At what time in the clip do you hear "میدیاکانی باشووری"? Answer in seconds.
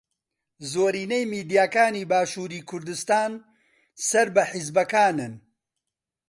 1.33-2.61